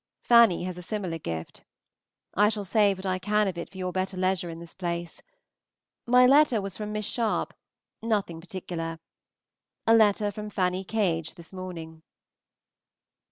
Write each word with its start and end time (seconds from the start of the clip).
Fanny 0.23 0.63
has 0.63 0.79
a 0.79 0.81
similar 0.81 1.19
gift. 1.19 1.63
I 2.33 2.49
shall 2.49 2.63
save 2.63 2.97
what 2.97 3.05
I 3.05 3.19
can 3.19 3.47
of 3.47 3.55
it 3.55 3.69
for 3.69 3.77
your 3.77 3.91
better 3.91 4.17
leisure 4.17 4.49
in 4.49 4.57
this 4.57 4.73
place. 4.73 5.21
My 6.07 6.25
letter 6.25 6.59
was 6.59 6.75
from 6.75 6.91
Miss 6.91 7.05
Sharpe, 7.05 7.53
nothing 8.01 8.41
particular. 8.41 8.97
A 9.85 9.93
letter 9.93 10.31
from 10.31 10.49
Fanny 10.49 10.83
Cage 10.83 11.35
this 11.35 11.53
morning. 11.53 12.01